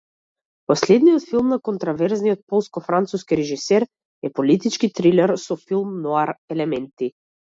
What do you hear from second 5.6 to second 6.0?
филм